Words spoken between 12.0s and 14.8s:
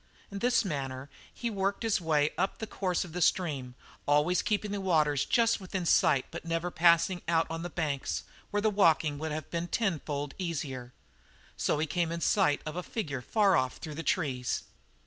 in sight of a figure far off through the trees.